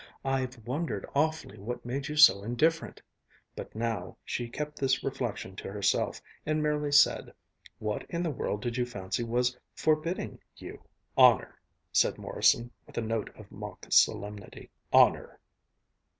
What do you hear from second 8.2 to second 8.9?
the world did you